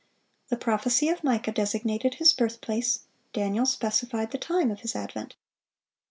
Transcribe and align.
The 0.47 0.57
prophecy 0.57 1.09
of 1.09 1.23
Micah 1.23 1.51
designated 1.51 2.15
His 2.15 2.33
birthplace;(510) 2.33 3.05
Daniel 3.33 3.65
specified 3.67 4.31
the 4.31 4.39
time 4.39 4.71
of 4.71 4.79
His 4.79 4.95
advent. 4.95 5.35